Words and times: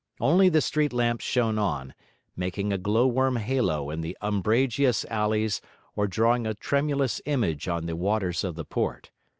Only 0.19 0.49
the 0.49 0.61
street 0.61 0.93
lamps 0.93 1.23
shone 1.23 1.59
on, 1.59 1.93
making 2.35 2.73
a 2.73 2.79
glow 2.79 3.05
worm 3.05 3.35
halo 3.35 3.91
in 3.91 4.01
the 4.01 4.17
umbrageous 4.19 5.05
alleys 5.11 5.61
or 5.95 6.07
drawing 6.07 6.47
a 6.47 6.55
tremulous 6.55 7.21
image 7.27 7.67
on 7.67 7.85
the 7.85 7.95
waters 7.95 8.43
of 8.43 8.55
the 8.55 8.65
port. 8.65 9.11